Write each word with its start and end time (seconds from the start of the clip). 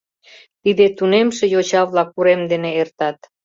Тиде 0.61 0.85
тунемше 0.97 1.45
йоча-влак 1.53 2.09
урем 2.19 2.41
дене 2.51 2.69
эртат. 2.81 3.17